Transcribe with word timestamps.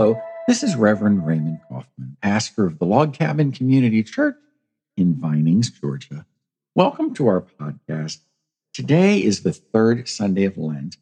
Hello, 0.00 0.18
this 0.48 0.62
is 0.62 0.76
Reverend 0.76 1.26
Raymond 1.26 1.60
Coffman, 1.70 2.16
pastor 2.22 2.64
of 2.64 2.78
the 2.78 2.86
Log 2.86 3.12
Cabin 3.12 3.52
Community 3.52 4.02
Church 4.02 4.34
in 4.96 5.12
Vinings, 5.12 5.68
Georgia. 5.68 6.24
Welcome 6.74 7.12
to 7.16 7.26
our 7.26 7.42
podcast. 7.42 8.20
Today 8.72 9.22
is 9.22 9.42
the 9.42 9.52
third 9.52 10.08
Sunday 10.08 10.44
of 10.44 10.56
Lent, 10.56 10.96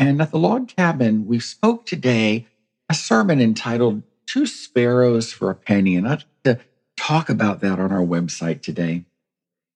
and 0.00 0.20
at 0.20 0.32
the 0.32 0.38
Log 0.40 0.66
Cabin, 0.66 1.28
we 1.28 1.38
spoke 1.38 1.86
today 1.86 2.48
a 2.88 2.94
sermon 2.94 3.40
entitled 3.40 4.02
Two 4.26 4.46
Sparrows 4.46 5.32
for 5.32 5.48
a 5.50 5.54
Penny, 5.54 5.94
and 5.94 6.08
I'd 6.08 6.24
like 6.44 6.58
to 6.58 6.58
talk 6.96 7.28
about 7.28 7.60
that 7.60 7.78
on 7.78 7.92
our 7.92 8.04
website 8.04 8.62
today. 8.62 9.04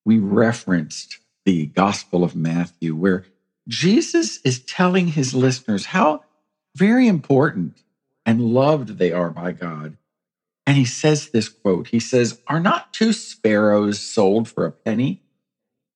We 0.03 0.19
referenced 0.19 1.19
the 1.45 1.67
Gospel 1.67 2.25
of 2.25 2.35
Matthew, 2.35 2.93
where 2.93 3.23
Jesus 3.69 4.41
is 4.43 4.59
telling 4.59 5.07
his 5.07 5.33
listeners 5.33 5.85
how 5.85 6.25
very 6.75 7.07
important 7.07 7.81
and 8.25 8.41
loved 8.41 8.97
they 8.97 9.11
are 9.11 9.29
by 9.29 9.51
God. 9.51 9.97
And 10.67 10.77
he 10.77 10.85
says 10.85 11.29
this 11.29 11.49
quote 11.49 11.87
He 11.87 11.99
says, 11.99 12.41
Are 12.47 12.59
not 12.59 12.93
two 12.93 13.13
sparrows 13.13 13.99
sold 13.99 14.47
for 14.47 14.65
a 14.65 14.71
penny? 14.71 15.21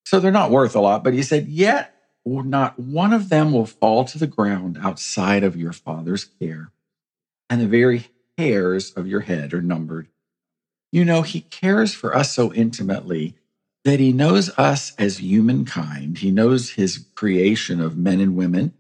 So 0.06 0.20
they're 0.20 0.32
not 0.32 0.52
worth 0.52 0.76
a 0.76 0.82
lot, 0.82 1.04
but 1.04 1.14
he 1.14 1.24
said, 1.24 1.48
Yet 1.48 1.96
not 2.26 2.80
one 2.80 3.14
of 3.14 3.30
them 3.30 3.52
will 3.52 3.66
fall 3.66 4.06
to 4.06 4.18
the 4.18 4.28
ground 4.28 4.78
outside 4.82 5.44
of 5.44 5.56
your 5.56 5.74
Father's 5.74 6.26
care. 6.26 6.72
And 7.50 7.60
the 7.60 7.68
very 7.68 8.08
hairs 8.38 8.92
of 8.92 9.08
your 9.08 9.22
head 9.22 9.54
are 9.54 9.62
numbered. 9.62 10.08
You 10.92 11.06
know, 11.06 11.22
he 11.22 11.42
cares 11.42 11.94
for 11.94 12.16
us 12.16 12.34
so 12.34 12.54
intimately 12.54 13.36
that 13.86 14.00
he 14.00 14.12
knows 14.12 14.50
us 14.58 14.94
as 14.98 15.18
humankind. 15.18 16.20
He 16.20 16.32
knows 16.32 16.72
his 16.72 17.06
creation 17.16 17.82
of 17.82 17.98
men 17.98 18.20
and 18.20 18.36
women, 18.36 18.74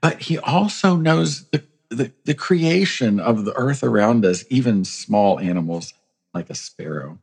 but 0.00 0.22
he 0.22 0.38
also 0.38 0.96
knows 0.96 1.48
the 1.48 1.64
the, 1.94 2.12
the 2.24 2.34
creation 2.34 3.20
of 3.20 3.44
the 3.44 3.54
earth 3.54 3.82
around 3.82 4.24
us, 4.24 4.44
even 4.50 4.84
small 4.84 5.38
animals 5.38 5.94
like 6.32 6.50
a 6.50 6.54
sparrow. 6.54 7.18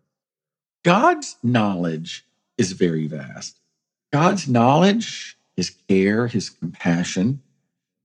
God's 0.83 1.37
knowledge 1.43 2.25
is 2.57 2.71
very 2.71 3.07
vast. 3.07 3.59
God's 4.11 4.47
knowledge, 4.47 5.37
his 5.55 5.69
care, 5.87 6.27
his 6.27 6.49
compassion, 6.49 7.41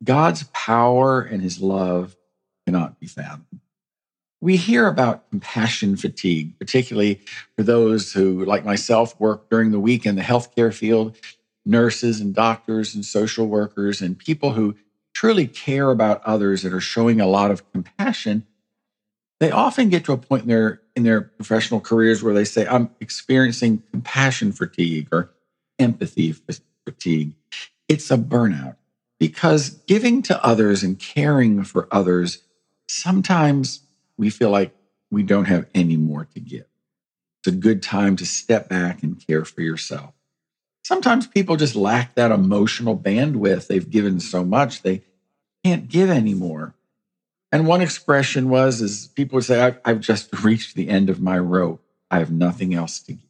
God's 0.04 0.44
power 0.52 1.22
and 1.22 1.42
his 1.42 1.60
love 1.60 2.16
cannot 2.66 3.00
be 3.00 3.06
fathomed. 3.06 3.60
We 4.40 4.56
hear 4.56 4.86
about 4.86 5.28
compassion 5.30 5.96
fatigue, 5.96 6.58
particularly 6.58 7.20
for 7.56 7.62
those 7.62 8.12
who, 8.12 8.44
like 8.44 8.64
myself, 8.64 9.18
work 9.18 9.48
during 9.48 9.70
the 9.70 9.80
week 9.80 10.04
in 10.04 10.16
the 10.16 10.22
healthcare 10.22 10.72
field, 10.72 11.16
nurses 11.64 12.20
and 12.20 12.34
doctors 12.34 12.94
and 12.94 13.04
social 13.04 13.46
workers, 13.46 14.02
and 14.02 14.18
people 14.18 14.52
who 14.52 14.76
truly 15.16 15.46
care 15.46 15.90
about 15.90 16.22
others 16.24 16.60
that 16.60 16.74
are 16.74 16.80
showing 16.80 17.22
a 17.22 17.26
lot 17.26 17.50
of 17.50 17.72
compassion, 17.72 18.46
they 19.40 19.50
often 19.50 19.88
get 19.88 20.04
to 20.04 20.12
a 20.12 20.18
point 20.18 20.42
in 20.42 20.48
their 20.48 20.82
in 20.94 21.04
their 21.04 21.22
professional 21.22 21.80
careers 21.80 22.22
where 22.22 22.34
they 22.34 22.44
say, 22.44 22.66
I'm 22.66 22.90
experiencing 23.00 23.82
compassion 23.90 24.52
fatigue 24.52 25.08
or 25.10 25.30
empathy 25.78 26.34
fatigue. 26.84 27.32
It's 27.88 28.10
a 28.10 28.18
burnout 28.18 28.76
because 29.18 29.70
giving 29.86 30.20
to 30.22 30.44
others 30.44 30.82
and 30.82 30.98
caring 30.98 31.64
for 31.64 31.88
others, 31.90 32.42
sometimes 32.86 33.80
we 34.18 34.28
feel 34.28 34.50
like 34.50 34.74
we 35.10 35.22
don't 35.22 35.46
have 35.46 35.66
any 35.74 35.96
more 35.96 36.26
to 36.34 36.40
give. 36.40 36.66
It's 37.40 37.54
a 37.54 37.56
good 37.56 37.82
time 37.82 38.16
to 38.16 38.26
step 38.26 38.68
back 38.68 39.02
and 39.02 39.26
care 39.26 39.46
for 39.46 39.62
yourself 39.62 40.12
sometimes 40.86 41.26
people 41.26 41.56
just 41.56 41.74
lack 41.74 42.14
that 42.14 42.30
emotional 42.30 42.96
bandwidth. 42.96 43.66
They've 43.66 43.90
given 43.90 44.20
so 44.20 44.44
much, 44.44 44.82
they 44.82 45.02
can't 45.64 45.88
give 45.88 46.08
anymore. 46.08 46.76
And 47.50 47.66
one 47.66 47.80
expression 47.80 48.48
was, 48.48 48.80
is 48.80 49.08
people 49.08 49.36
would 49.36 49.44
say, 49.44 49.60
I've, 49.60 49.78
I've 49.84 50.00
just 50.00 50.28
reached 50.44 50.76
the 50.76 50.88
end 50.88 51.10
of 51.10 51.20
my 51.20 51.38
rope. 51.38 51.82
I 52.08 52.20
have 52.20 52.30
nothing 52.30 52.72
else 52.72 53.00
to 53.00 53.14
give. 53.14 53.22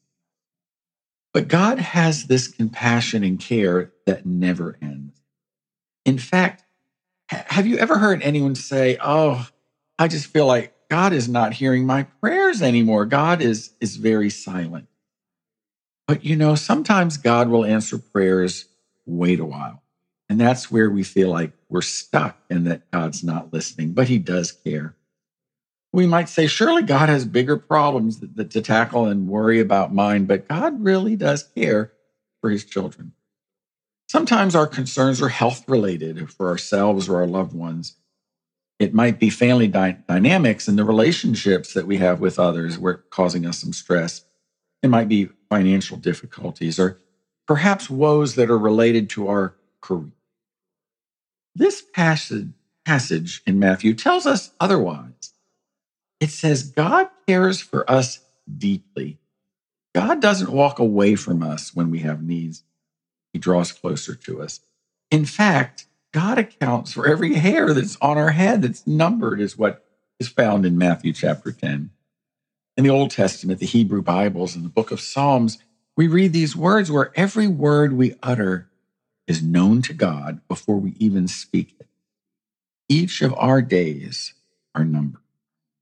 But 1.32 1.48
God 1.48 1.78
has 1.78 2.24
this 2.24 2.46
compassion 2.46 3.24
and 3.24 3.40
care 3.40 3.92
that 4.04 4.26
never 4.26 4.76
ends. 4.82 5.18
In 6.04 6.18
fact, 6.18 6.62
have 7.30 7.66
you 7.66 7.78
ever 7.78 7.98
heard 7.98 8.22
anyone 8.22 8.54
say, 8.54 8.98
Oh, 9.02 9.48
I 9.98 10.08
just 10.08 10.26
feel 10.26 10.46
like 10.46 10.74
God 10.90 11.14
is 11.14 11.26
not 11.28 11.54
hearing 11.54 11.86
my 11.86 12.02
prayers 12.20 12.60
anymore? 12.60 13.06
God 13.06 13.40
is, 13.40 13.70
is 13.80 13.96
very 13.96 14.28
silent. 14.28 14.88
But 16.06 16.24
you 16.24 16.36
know, 16.36 16.54
sometimes 16.54 17.16
God 17.16 17.48
will 17.48 17.64
answer 17.64 17.98
prayers, 17.98 18.66
wait 19.06 19.40
a 19.40 19.44
while. 19.44 19.82
And 20.28 20.40
that's 20.40 20.70
where 20.70 20.90
we 20.90 21.02
feel 21.02 21.30
like 21.30 21.52
we're 21.68 21.82
stuck 21.82 22.38
and 22.50 22.66
that 22.66 22.90
God's 22.90 23.22
not 23.24 23.52
listening, 23.52 23.92
but 23.92 24.08
He 24.08 24.18
does 24.18 24.52
care. 24.52 24.94
We 25.92 26.06
might 26.06 26.28
say, 26.28 26.46
surely 26.46 26.82
God 26.82 27.08
has 27.08 27.24
bigger 27.24 27.56
problems 27.56 28.20
to 28.20 28.60
tackle 28.62 29.06
and 29.06 29.28
worry 29.28 29.60
about 29.60 29.94
mine, 29.94 30.26
but 30.26 30.48
God 30.48 30.82
really 30.84 31.16
does 31.16 31.42
care 31.42 31.92
for 32.40 32.50
His 32.50 32.64
children. 32.64 33.12
Sometimes 34.08 34.54
our 34.54 34.66
concerns 34.66 35.20
are 35.20 35.28
health 35.28 35.68
related 35.68 36.30
for 36.32 36.48
ourselves 36.48 37.08
or 37.08 37.16
our 37.16 37.26
loved 37.26 37.54
ones. 37.54 37.96
It 38.78 38.94
might 38.94 39.18
be 39.18 39.30
family 39.30 39.68
dy- 39.68 39.96
dynamics 40.06 40.68
and 40.68 40.78
the 40.78 40.84
relationships 40.84 41.72
that 41.74 41.86
we 41.86 41.96
have 41.96 42.20
with 42.20 42.38
others 42.38 42.78
where 42.78 42.98
causing 43.10 43.46
us 43.46 43.58
some 43.58 43.72
stress. 43.72 44.24
It 44.82 44.88
might 44.88 45.08
be 45.08 45.30
financial 45.48 45.96
difficulties 45.96 46.78
or 46.78 46.98
perhaps 47.46 47.88
woes 47.88 48.34
that 48.34 48.50
are 48.50 48.58
related 48.58 49.08
to 49.10 49.28
our 49.28 49.54
career. 49.80 50.12
This 51.54 51.82
passage, 51.82 52.48
passage 52.84 53.42
in 53.46 53.58
Matthew 53.58 53.94
tells 53.94 54.26
us 54.26 54.50
otherwise. 54.60 55.32
It 56.20 56.30
says 56.30 56.64
God 56.64 57.08
cares 57.26 57.60
for 57.60 57.88
us 57.90 58.20
deeply. 58.58 59.18
God 59.94 60.20
doesn't 60.20 60.52
walk 60.52 60.78
away 60.78 61.14
from 61.16 61.42
us 61.42 61.74
when 61.74 61.90
we 61.90 62.00
have 62.00 62.22
needs, 62.22 62.64
He 63.32 63.38
draws 63.38 63.72
closer 63.72 64.14
to 64.14 64.42
us. 64.42 64.60
In 65.10 65.24
fact, 65.24 65.86
God 66.12 66.38
accounts 66.38 66.92
for 66.92 67.06
every 67.06 67.34
hair 67.34 67.72
that's 67.72 67.96
on 68.00 68.18
our 68.18 68.30
head 68.30 68.62
that's 68.62 68.86
numbered, 68.86 69.40
is 69.40 69.56
what 69.56 69.84
is 70.18 70.28
found 70.28 70.66
in 70.66 70.78
Matthew 70.78 71.12
chapter 71.12 71.52
10. 71.52 71.90
In 72.76 72.84
the 72.84 72.90
Old 72.90 73.10
Testament, 73.10 73.58
the 73.58 73.66
Hebrew 73.66 74.02
Bibles, 74.02 74.54
and 74.54 74.64
the 74.64 74.68
book 74.68 74.90
of 74.90 75.00
Psalms, 75.00 75.58
we 75.96 76.08
read 76.08 76.34
these 76.34 76.54
words 76.54 76.90
where 76.90 77.10
every 77.14 77.46
word 77.46 77.94
we 77.94 78.14
utter 78.22 78.68
is 79.26 79.42
known 79.42 79.80
to 79.82 79.94
God 79.94 80.46
before 80.46 80.76
we 80.76 80.92
even 80.98 81.26
speak 81.26 81.74
it. 81.80 81.86
Each 82.88 83.22
of 83.22 83.34
our 83.38 83.62
days 83.62 84.34
are 84.74 84.84
numbered. 84.84 85.22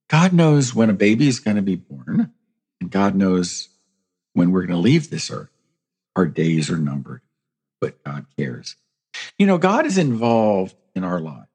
God 0.09 0.33
knows 0.33 0.73
when 0.73 0.89
a 0.89 0.95
baby 0.95 1.27
is 1.27 1.41
going 1.41 1.57
to 1.57 1.63
be 1.63 1.75
born, 1.75 2.33
and 2.81 2.91
God 2.91 3.17
knows 3.17 3.71
when 4.35 4.53
we're 4.53 4.67
going 4.67 4.77
to 4.77 4.77
leave 4.77 5.11
this 5.11 5.33
earth. 5.33 5.51
Our 6.15 6.27
days 6.27 6.71
are 6.71 6.79
numbered, 6.79 7.23
but 7.81 8.03
God 8.05 8.27
cares. 8.39 8.77
You 9.37 9.49
know, 9.49 9.59
God 9.59 9.85
is 9.85 9.99
involved 9.99 10.77
in 10.95 11.03
our 11.03 11.19
lives. 11.19 11.49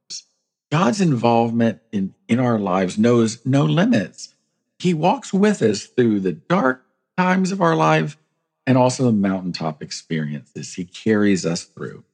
God's 0.69 0.99
involvement 0.99 1.79
in, 1.93 2.13
in 2.27 2.39
our 2.39 2.59
lives 2.59 2.97
knows 2.97 3.45
no 3.45 3.63
limits. 3.63 4.35
He 4.79 4.93
walks 4.93 5.33
with 5.33 5.61
us 5.61 5.83
through 5.85 6.21
the 6.21 6.31
dark 6.31 6.85
times 7.17 7.51
of 7.51 7.61
our 7.61 7.75
life 7.75 8.17
and 8.65 8.77
also 8.77 9.03
the 9.03 9.11
mountaintop 9.11 9.83
experiences. 9.83 10.73
He 10.73 10.85
carries 10.85 11.45
us 11.45 11.65
through. 11.65 12.05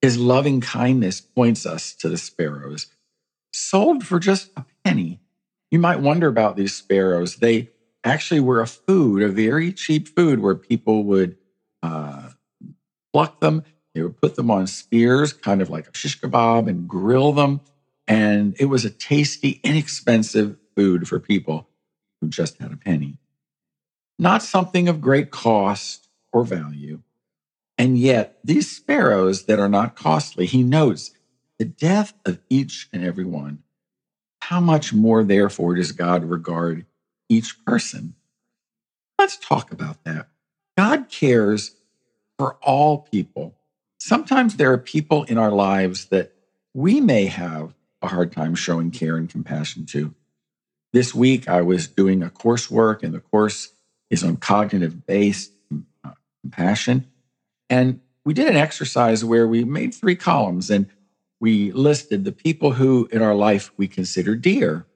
His 0.00 0.16
loving 0.16 0.60
kindness 0.60 1.20
points 1.20 1.66
us 1.66 1.92
to 1.96 2.08
the 2.08 2.16
sparrows, 2.16 2.86
sold 3.52 4.06
for 4.06 4.20
just 4.20 4.50
a 4.56 4.64
penny. 4.84 5.20
You 5.70 5.80
might 5.80 6.00
wonder 6.00 6.28
about 6.28 6.56
these 6.56 6.74
sparrows. 6.74 7.36
They 7.36 7.70
actually 8.04 8.40
were 8.40 8.60
a 8.60 8.66
food, 8.66 9.22
a 9.22 9.28
very 9.28 9.72
cheap 9.72 10.08
food, 10.08 10.40
where 10.40 10.54
people 10.54 11.04
would 11.04 11.36
uh, 11.82 12.30
pluck 13.12 13.40
them. 13.40 13.64
They 13.94 14.02
would 14.02 14.20
put 14.20 14.36
them 14.36 14.50
on 14.50 14.68
spears, 14.68 15.32
kind 15.32 15.60
of 15.60 15.68
like 15.68 15.88
a 15.88 15.96
shish 15.96 16.20
kebab, 16.20 16.68
and 16.68 16.88
grill 16.88 17.32
them. 17.32 17.60
And 18.06 18.56
it 18.58 18.66
was 18.66 18.84
a 18.84 18.90
tasty, 18.90 19.60
inexpensive 19.64 20.56
food 20.76 21.08
for 21.08 21.18
people 21.18 21.69
who 22.20 22.28
just 22.28 22.58
had 22.58 22.72
a 22.72 22.76
penny. 22.76 23.18
Not 24.18 24.42
something 24.42 24.88
of 24.88 25.00
great 25.00 25.30
cost 25.30 26.08
or 26.32 26.44
value. 26.44 27.00
And 27.78 27.98
yet, 27.98 28.38
these 28.44 28.70
sparrows 28.70 29.44
that 29.46 29.58
are 29.58 29.68
not 29.68 29.96
costly, 29.96 30.46
he 30.46 30.62
notes 30.62 31.12
the 31.58 31.64
death 31.64 32.12
of 32.26 32.38
each 32.50 32.88
and 32.92 33.04
every 33.04 33.24
one. 33.24 33.62
How 34.42 34.60
much 34.60 34.92
more, 34.92 35.24
therefore, 35.24 35.74
does 35.74 35.92
God 35.92 36.24
regard 36.24 36.84
each 37.28 37.64
person? 37.64 38.14
Let's 39.18 39.36
talk 39.36 39.72
about 39.72 40.04
that. 40.04 40.28
God 40.76 41.08
cares 41.08 41.76
for 42.38 42.54
all 42.62 42.98
people. 42.98 43.54
Sometimes 43.98 44.56
there 44.56 44.72
are 44.72 44.78
people 44.78 45.24
in 45.24 45.36
our 45.36 45.50
lives 45.50 46.06
that 46.06 46.32
we 46.72 47.00
may 47.00 47.26
have 47.26 47.74
a 48.02 48.08
hard 48.08 48.32
time 48.32 48.54
showing 48.54 48.90
care 48.90 49.16
and 49.16 49.28
compassion 49.28 49.84
to. 49.86 50.14
This 50.92 51.14
week, 51.14 51.48
I 51.48 51.62
was 51.62 51.86
doing 51.86 52.22
a 52.22 52.30
coursework, 52.30 53.02
and 53.02 53.14
the 53.14 53.20
course 53.20 53.72
is 54.10 54.24
on 54.24 54.36
cognitive 54.36 55.06
based 55.06 55.52
uh, 56.04 56.10
compassion. 56.42 57.06
And 57.68 58.00
we 58.24 58.34
did 58.34 58.48
an 58.48 58.56
exercise 58.56 59.24
where 59.24 59.46
we 59.46 59.64
made 59.64 59.94
three 59.94 60.16
columns, 60.16 60.70
and 60.70 60.86
we 61.40 61.72
listed 61.72 62.24
the 62.24 62.32
people 62.32 62.72
who 62.72 63.08
in 63.12 63.22
our 63.22 63.34
life 63.34 63.70
we 63.76 63.88
consider 63.88 64.34
dear 64.34 64.86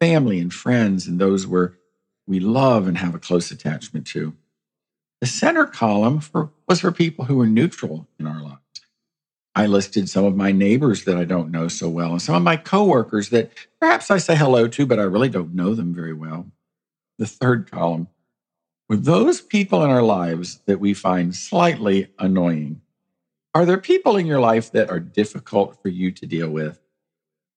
family 0.00 0.38
and 0.38 0.52
friends, 0.52 1.06
and 1.06 1.18
those 1.18 1.46
where 1.46 1.78
we 2.26 2.40
love 2.40 2.86
and 2.86 2.98
have 2.98 3.14
a 3.14 3.18
close 3.18 3.50
attachment 3.50 4.06
to. 4.08 4.34
The 5.20 5.26
center 5.26 5.64
column 5.64 6.20
for, 6.20 6.50
was 6.68 6.80
for 6.80 6.92
people 6.92 7.24
who 7.24 7.36
were 7.36 7.46
neutral 7.46 8.06
in 8.18 8.26
our 8.26 8.42
lives. 8.42 8.65
I 9.56 9.64
listed 9.64 10.10
some 10.10 10.26
of 10.26 10.36
my 10.36 10.52
neighbors 10.52 11.04
that 11.04 11.16
I 11.16 11.24
don't 11.24 11.50
know 11.50 11.66
so 11.66 11.88
well, 11.88 12.12
and 12.12 12.20
some 12.20 12.34
of 12.34 12.42
my 12.42 12.58
coworkers 12.58 13.30
that 13.30 13.50
perhaps 13.80 14.10
I 14.10 14.18
say 14.18 14.36
hello 14.36 14.68
to, 14.68 14.84
but 14.84 14.98
I 14.98 15.04
really 15.04 15.30
don't 15.30 15.54
know 15.54 15.74
them 15.74 15.94
very 15.94 16.12
well. 16.12 16.52
The 17.18 17.26
third 17.26 17.70
column 17.70 18.08
were 18.86 18.98
those 18.98 19.40
people 19.40 19.82
in 19.82 19.88
our 19.88 20.02
lives 20.02 20.60
that 20.66 20.78
we 20.78 20.92
find 20.92 21.34
slightly 21.34 22.08
annoying. 22.18 22.82
Are 23.54 23.64
there 23.64 23.78
people 23.78 24.18
in 24.18 24.26
your 24.26 24.40
life 24.40 24.70
that 24.72 24.90
are 24.90 25.00
difficult 25.00 25.80
for 25.80 25.88
you 25.88 26.10
to 26.12 26.26
deal 26.26 26.50
with? 26.50 26.78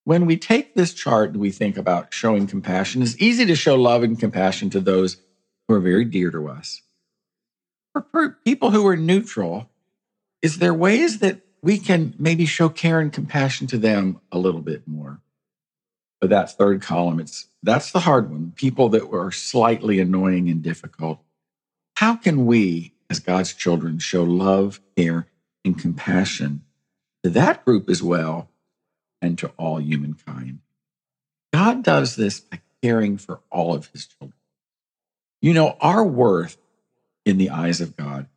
When 0.05 0.25
we 0.25 0.37
take 0.37 0.75
this 0.75 0.93
chart 0.93 1.31
and 1.31 1.41
we 1.41 1.51
think 1.51 1.75
about 1.75 2.13
showing 2.13 2.47
compassion, 2.47 3.01
it's 3.01 3.21
easy 3.21 3.45
to 3.45 3.55
show 3.55 3.75
love 3.75 4.03
and 4.03 4.17
compassion 4.17 4.69
to 4.69 4.79
those 4.79 5.17
who 5.67 5.75
are 5.75 5.81
very 5.81 6.05
dear 6.05 6.31
to 6.31 6.47
us. 6.47 6.81
For 8.13 8.37
people 8.45 8.71
who 8.71 8.87
are 8.87 8.95
neutral, 8.95 9.69
is 10.41 10.59
there 10.59 10.73
ways 10.73 11.19
that 11.19 11.41
we 11.61 11.77
can 11.77 12.13
maybe 12.17 12.45
show 12.45 12.69
care 12.69 12.99
and 12.99 13.11
compassion 13.11 13.67
to 13.67 13.77
them 13.77 14.19
a 14.31 14.37
little 14.37 14.61
bit 14.61 14.87
more? 14.87 15.19
But 16.21 16.29
that 16.31 16.51
third 16.51 16.81
column, 16.81 17.19
it's 17.19 17.47
that's 17.63 17.91
the 17.91 18.01
hard 18.01 18.29
one. 18.29 18.53
People 18.55 18.89
that 18.89 19.09
are 19.09 19.31
slightly 19.31 19.99
annoying 19.99 20.49
and 20.49 20.61
difficult. 20.61 21.19
How 21.95 22.15
can 22.15 22.45
we, 22.45 22.93
as 23.09 23.19
God's 23.19 23.53
children, 23.53 23.99
show 23.99 24.23
love, 24.23 24.79
care, 24.95 25.27
and 25.65 25.77
compassion 25.77 26.63
to 27.23 27.29
that 27.31 27.65
group 27.65 27.89
as 27.89 28.01
well 28.01 28.49
and 29.21 29.37
to 29.39 29.49
all 29.57 29.79
humankind? 29.79 30.59
God 31.51 31.83
does 31.83 32.15
this 32.15 32.39
by 32.39 32.61
caring 32.81 33.17
for 33.17 33.41
all 33.49 33.73
of 33.73 33.87
his 33.87 34.05
children. 34.05 34.33
You 35.41 35.53
know, 35.53 35.77
our 35.81 36.03
worth 36.03 36.57
in 37.25 37.37
the 37.37 37.49
eyes 37.49 37.81
of 37.81 37.95
God, 37.95 38.27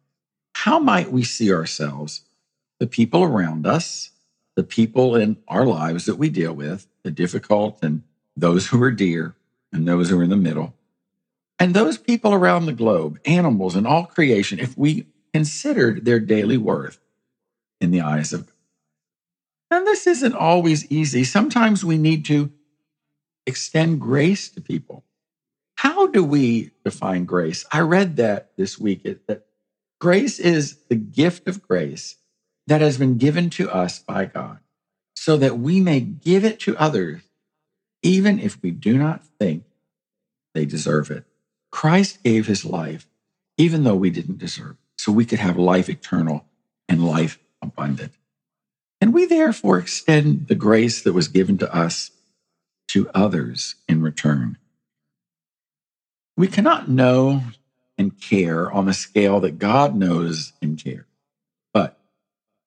how 0.55 0.79
might 0.79 1.11
we 1.11 1.25
see 1.25 1.53
ourselves, 1.53 2.23
the 2.83 2.89
people 2.89 3.23
around 3.23 3.65
us, 3.65 4.11
the 4.57 4.65
people 4.65 5.15
in 5.15 5.37
our 5.47 5.65
lives 5.65 6.07
that 6.07 6.17
we 6.17 6.29
deal 6.29 6.53
with, 6.53 6.89
the 7.05 7.13
difficult 7.13 7.79
and 7.81 8.03
those 8.37 8.67
who 8.67 8.83
are 8.83 8.91
dear 8.91 9.37
and 9.73 9.87
those 9.87 10.11
who 10.11 10.19
are 10.19 10.25
in 10.25 10.31
the 10.31 10.37
middle, 10.37 10.75
and 11.61 11.75
those 11.75 11.97
people 11.97 12.35
around 12.35 12.67
the 12.67 12.73
globe, 12.73 13.21
animals 13.25 13.77
and 13.77 13.87
all 13.87 14.07
creation, 14.07 14.59
if 14.59 14.77
we 14.77 15.07
considered 15.33 16.05
their 16.05 16.19
daily 16.19 16.57
worth 16.57 16.99
in 17.81 17.93
the 17.93 18.01
eyes 18.01 18.33
of 18.33 18.47
God. 18.47 18.57
And 19.71 19.87
this 19.87 20.09
isn't 20.09 20.35
always 20.35 20.91
easy. 20.91 21.23
Sometimes 21.23 21.85
we 21.85 21.99
need 21.99 22.25
to 22.25 22.51
extend 23.47 24.01
grace 24.01 24.49
to 24.51 24.61
people. 24.61 25.05
How 25.77 26.09
do 26.09 26.25
we 26.25 26.73
define 26.85 27.27
grace? 27.27 27.65
I 27.71 27.79
read 27.79 28.17
that 28.17 28.51
this 28.57 28.77
week 28.77 29.05
that 29.29 29.47
grace 30.01 30.41
is 30.41 30.79
the 30.89 30.97
gift 30.97 31.47
of 31.47 31.63
grace 31.63 32.17
that 32.67 32.81
has 32.81 32.99
been 32.99 33.19
given 33.19 33.51
to 33.51 33.71
us 33.71 33.99
by 33.99 34.25
God 34.25 34.59
so 35.15 35.37
that 35.37 35.59
we 35.59 35.81
may 35.81 36.01
give 36.01 36.45
it 36.45 36.59
to 36.61 36.77
others, 36.77 37.23
even 38.03 38.39
if 38.39 38.61
we 38.63 38.71
do 38.71 38.99
not 38.99 39.25
think 39.39 39.65
they 40.55 40.65
deserve 40.65 41.11
it. 41.11 41.25
Christ 41.71 42.23
gave 42.23 42.47
his 42.47 42.65
life, 42.65 43.07
even 43.57 43.85
though 43.85 43.95
we 43.95 44.11
didn't 44.11 44.39
deserve 44.39 44.73
it, 44.73 45.01
so 45.01 45.13
we 45.13 45.25
could 45.25 45.39
have 45.39 45.57
life 45.57 45.89
eternal 45.89 46.45
and 46.89 47.07
life 47.07 47.39
abundant. 47.63 48.13
And 49.01 49.15
we 49.15 49.27
therefore 49.27 49.79
extend 49.79 50.49
the 50.49 50.55
grace 50.55 51.03
that 51.03 51.13
was 51.13 51.29
given 51.29 51.59
to 51.59 51.75
us 51.75 52.11
to 52.89 53.11
others 53.15 53.77
in 53.89 54.03
return. 54.03 54.59
We 56.37 56.49
cannot 56.49 56.89
know 56.89 57.43
and 57.99 58.21
care 58.21 58.71
on 58.71 58.87
the 58.87 58.95
scale 58.95 59.41
that 59.41 59.59
God 59.59 59.95
knows 59.95 60.53
and 60.61 60.83
cares, 60.83 61.05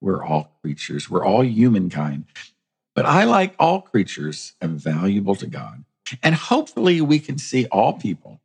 we're 0.06 0.26
all 0.26 0.54
creatures. 0.64 1.10
We're 1.10 1.26
all 1.26 1.44
humankind. 1.44 2.26
But 2.96 3.08
I, 3.08 3.26
like 3.26 3.56
all 3.60 3.82
creatures, 3.82 4.54
am 4.62 4.78
valuable 4.78 5.36
to 5.38 5.48
God. 5.48 5.86
And 6.24 6.36
hopefully, 6.36 7.02
we 7.02 7.20
can 7.20 7.40
see 7.40 7.68
all 7.68 7.94
people, 7.94 8.42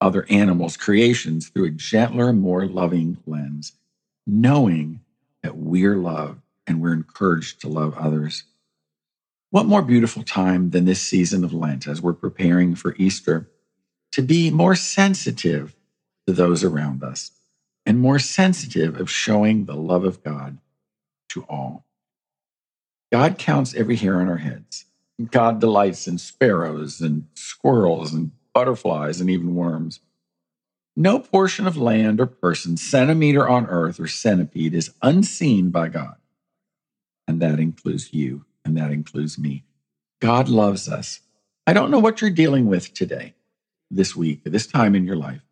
other 0.00 0.26
animals, 0.30 0.76
creations 0.76 1.48
through 1.50 1.66
a 1.66 1.72
gentler, 1.72 2.34
more 2.34 2.66
loving 2.66 3.18
lens, 3.26 3.74
knowing 4.26 5.00
that 5.42 5.56
we're 5.56 5.96
loved 5.96 6.42
and 6.66 6.82
we're 6.82 6.94
encouraged 6.94 7.62
to 7.62 7.68
love 7.68 7.96
others. 7.98 8.44
What 9.50 9.66
more 9.66 9.82
beautiful 9.82 10.24
time 10.24 10.70
than 10.70 10.86
this 10.86 11.02
season 11.02 11.44
of 11.44 11.54
Lent 11.54 11.88
as 11.88 12.02
we're 12.02 12.14
preparing 12.14 12.76
for 12.76 12.96
Easter? 12.98 13.48
to 14.12 14.22
be 14.22 14.50
more 14.50 14.74
sensitive 14.74 15.76
to 16.26 16.32
those 16.32 16.64
around 16.64 17.04
us 17.04 17.32
and 17.86 18.00
more 18.00 18.18
sensitive 18.18 19.00
of 19.00 19.10
showing 19.10 19.64
the 19.64 19.76
love 19.76 20.04
of 20.04 20.22
God 20.22 20.58
to 21.30 21.44
all. 21.44 21.86
God 23.12 23.38
counts 23.38 23.74
every 23.74 23.96
hair 23.96 24.20
on 24.20 24.28
our 24.28 24.38
heads. 24.38 24.84
God 25.30 25.60
delights 25.60 26.06
in 26.06 26.18
sparrows 26.18 27.00
and 27.00 27.26
squirrels 27.34 28.12
and 28.12 28.32
butterflies 28.52 29.20
and 29.20 29.30
even 29.30 29.54
worms. 29.54 30.00
No 30.96 31.18
portion 31.18 31.66
of 31.66 31.76
land 31.76 32.20
or 32.20 32.26
person, 32.26 32.76
centimeter 32.76 33.48
on 33.48 33.66
earth 33.66 34.00
or 34.00 34.08
centipede, 34.08 34.74
is 34.74 34.92
unseen 35.02 35.70
by 35.70 35.88
God. 35.88 36.16
And 37.28 37.40
that 37.40 37.60
includes 37.60 38.12
you, 38.12 38.44
and 38.64 38.76
that 38.76 38.90
includes 38.90 39.38
me. 39.38 39.64
God 40.20 40.48
loves 40.48 40.88
us. 40.88 41.20
I 41.66 41.72
don't 41.72 41.90
know 41.90 41.98
what 41.98 42.20
you're 42.20 42.30
dealing 42.30 42.66
with 42.66 42.94
today 42.94 43.34
this 43.90 44.16
week, 44.16 44.42
this 44.44 44.66
time 44.66 44.94
in 44.94 45.04
your 45.04 45.16
life, 45.16 45.42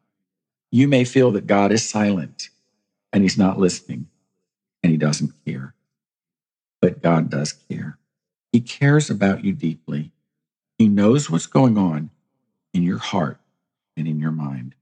you 0.75 0.89
may 0.89 1.05
feel 1.05 1.31
that 1.31 1.47
God 1.47 1.71
is 1.71 1.89
silent 1.89 2.49
and 3.13 3.23
he's 3.23 3.39
not 3.39 3.61
listening 3.61 4.09
and 4.83 4.91
he 4.91 4.99
doesn't 4.99 5.33
care. 5.47 5.73
But 6.81 7.01
God 7.01 7.31
does 7.31 7.53
care. 7.53 7.97
He 8.51 8.61
cares 8.61 9.09
about 9.09 9.45
you 9.45 9.53
deeply. 9.53 10.11
He 10.77 10.89
knows 10.89 11.31
what's 11.31 11.47
going 11.47 11.79
on 11.79 12.11
in 12.73 12.83
your 12.83 12.99
heart 12.99 13.39
and 13.97 14.09
in 14.09 14.19
your 14.19 14.33
mind. 14.33 14.75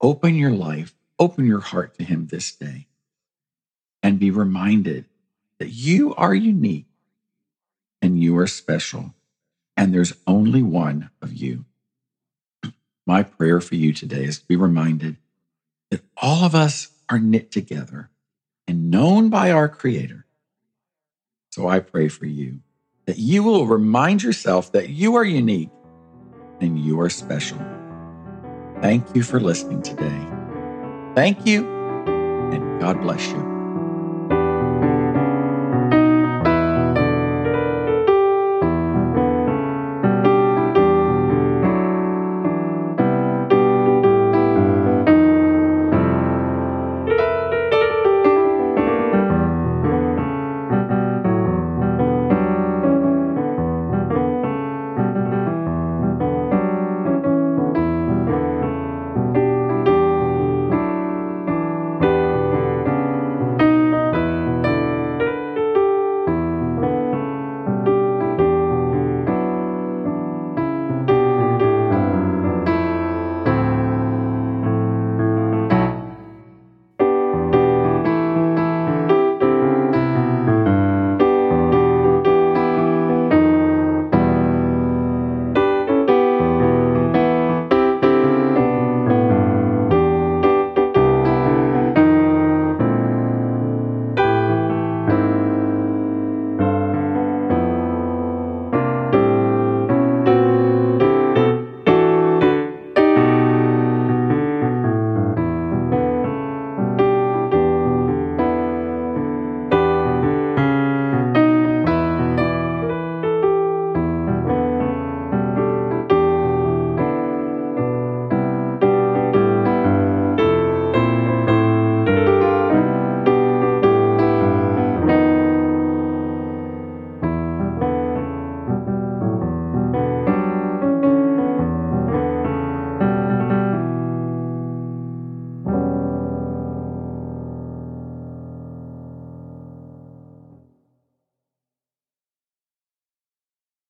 Open 0.00 0.36
your 0.36 0.52
life, 0.52 0.94
open 1.18 1.46
your 1.46 1.62
heart 1.62 1.98
to 1.98 2.04
him 2.04 2.28
this 2.28 2.52
day 2.54 2.86
and 4.04 4.20
be 4.20 4.30
reminded 4.30 5.06
that 5.58 5.70
you 5.70 6.14
are 6.14 6.34
unique 6.34 6.86
and 8.00 8.22
you 8.22 8.38
are 8.38 8.46
special 8.46 9.14
and 9.76 9.92
there's 9.92 10.12
only 10.28 10.62
one 10.62 11.10
of 11.20 11.32
you. 11.32 11.64
My 13.06 13.22
prayer 13.22 13.60
for 13.60 13.74
you 13.74 13.92
today 13.92 14.24
is 14.24 14.38
to 14.38 14.46
be 14.46 14.56
reminded 14.56 15.16
that 15.90 16.02
all 16.16 16.44
of 16.44 16.54
us 16.54 16.88
are 17.08 17.18
knit 17.18 17.50
together 17.50 18.10
and 18.66 18.90
known 18.90 19.28
by 19.28 19.50
our 19.50 19.68
Creator. 19.68 20.26
So 21.50 21.68
I 21.68 21.80
pray 21.80 22.08
for 22.08 22.26
you 22.26 22.60
that 23.06 23.18
you 23.18 23.42
will 23.42 23.66
remind 23.66 24.22
yourself 24.22 24.72
that 24.72 24.88
you 24.88 25.16
are 25.16 25.24
unique 25.24 25.70
and 26.60 26.78
you 26.78 27.00
are 27.00 27.10
special. 27.10 27.58
Thank 28.80 29.14
you 29.14 29.22
for 29.22 29.40
listening 29.40 29.82
today. 29.82 30.26
Thank 31.14 31.44
you, 31.44 31.66
and 32.06 32.80
God 32.80 33.00
bless 33.00 33.26
you. 33.28 33.51